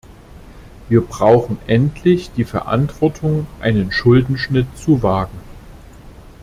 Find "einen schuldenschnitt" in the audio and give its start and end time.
3.59-4.65